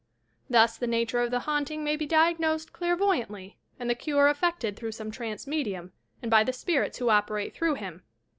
[0.49, 4.93] Thus the nature of the haunting may be diagnosed elairvoyantly, and the cure effected through
[4.93, 5.93] some trance medium,
[6.23, 8.01] and by the spirits who operate through him.